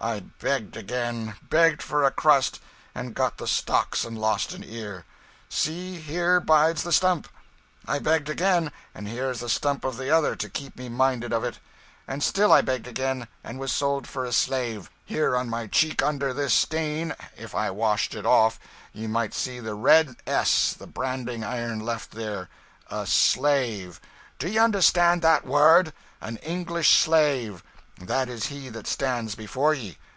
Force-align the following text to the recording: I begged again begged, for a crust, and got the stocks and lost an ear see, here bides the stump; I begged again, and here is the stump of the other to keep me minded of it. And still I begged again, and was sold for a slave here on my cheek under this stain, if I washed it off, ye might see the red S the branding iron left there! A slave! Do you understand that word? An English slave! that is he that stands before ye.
I 0.00 0.20
begged 0.20 0.76
again 0.76 1.34
begged, 1.42 1.82
for 1.82 2.04
a 2.04 2.12
crust, 2.12 2.60
and 2.94 3.14
got 3.16 3.38
the 3.38 3.48
stocks 3.48 4.04
and 4.04 4.16
lost 4.16 4.52
an 4.52 4.62
ear 4.62 5.04
see, 5.48 5.98
here 5.98 6.38
bides 6.38 6.84
the 6.84 6.92
stump; 6.92 7.26
I 7.84 7.98
begged 7.98 8.28
again, 8.28 8.70
and 8.94 9.08
here 9.08 9.28
is 9.30 9.40
the 9.40 9.48
stump 9.48 9.82
of 9.84 9.96
the 9.96 10.08
other 10.08 10.36
to 10.36 10.48
keep 10.48 10.76
me 10.76 10.88
minded 10.88 11.32
of 11.32 11.42
it. 11.42 11.58
And 12.06 12.22
still 12.22 12.52
I 12.52 12.60
begged 12.60 12.86
again, 12.86 13.26
and 13.42 13.58
was 13.58 13.72
sold 13.72 14.06
for 14.06 14.24
a 14.24 14.30
slave 14.30 14.88
here 15.04 15.34
on 15.36 15.48
my 15.50 15.66
cheek 15.66 16.00
under 16.00 16.32
this 16.32 16.54
stain, 16.54 17.16
if 17.36 17.52
I 17.52 17.72
washed 17.72 18.14
it 18.14 18.24
off, 18.24 18.60
ye 18.92 19.08
might 19.08 19.34
see 19.34 19.58
the 19.58 19.74
red 19.74 20.14
S 20.28 20.74
the 20.74 20.86
branding 20.86 21.42
iron 21.42 21.80
left 21.80 22.12
there! 22.12 22.48
A 22.88 23.04
slave! 23.04 24.00
Do 24.38 24.48
you 24.48 24.60
understand 24.60 25.22
that 25.22 25.44
word? 25.44 25.92
An 26.20 26.36
English 26.36 27.00
slave! 27.00 27.64
that 28.00 28.28
is 28.28 28.46
he 28.46 28.68
that 28.68 28.86
stands 28.86 29.34
before 29.34 29.74
ye. 29.74 29.98